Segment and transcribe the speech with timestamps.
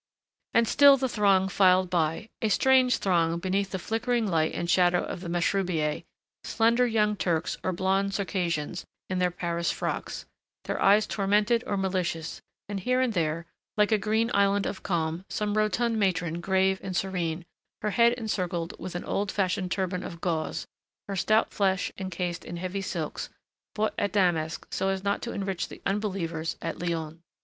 [0.55, 5.03] And still the throng filed by, a strange throng beneath the flickering light and shadow
[5.03, 6.05] of the mashrubiyeh,
[6.43, 10.25] slender young Turks or blonde Circassians in their Paris frocks,
[10.63, 13.45] their eyes tormented or malicious, and here and there,
[13.77, 17.45] like a green island of calm, some rotund matron grave and serene,
[17.83, 20.65] her head encircled with an old fashioned turban of gauze,
[21.07, 23.29] her stout flesh encased in heavy silks,
[23.75, 27.19] bought at Damask so as not to enrich the Unbelievers at Lyons.